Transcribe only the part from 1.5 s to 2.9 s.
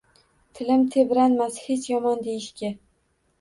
hech yomon deyishga.